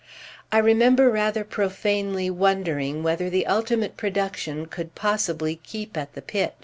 [0.51, 6.53] I remember rather profanely wondering whether the ultimate production could possibly keep at the pitch.